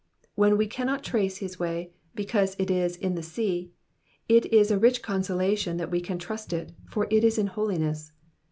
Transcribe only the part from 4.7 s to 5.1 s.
a rich